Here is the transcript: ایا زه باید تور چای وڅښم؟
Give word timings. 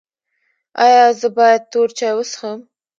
ایا 0.83 1.03
زه 1.19 1.27
باید 1.37 1.61
تور 1.71 1.89
چای 1.97 2.13
وڅښم؟ 2.15 2.59